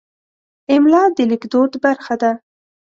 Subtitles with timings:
[0.75, 2.31] املا د لیکدود برخه ده.